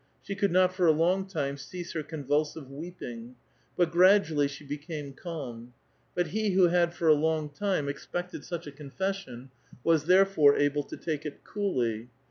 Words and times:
She 0.23 0.33
could 0.33 0.51
not 0.51 0.73
for 0.73 0.87
a 0.87 0.91
long 0.91 1.27
time 1.27 1.57
cease 1.57 1.91
her 1.93 2.01
convulsive 2.01 2.71
weeping; 2.71 3.35
but 3.77 3.91
gi'adually 3.91 4.49
she 4.49 4.65
became 4.65 5.13
calm. 5.13 5.75
But 6.15 6.29
he 6.29 6.55
wlio 6.55 6.71
had 6.71 6.95
for 6.95 7.07
a 7.07 7.13
long 7.13 7.49
time 7.51 7.87
expected 7.87 8.43
such 8.43 8.65
a 8.65 8.71
confession, 8.71 9.51
was 9.83 10.05
therefore 10.05 10.57
able 10.57 10.81
to 10.85 10.97
take 10.97 11.23
it 11.23 11.43
coolly. 11.43 12.09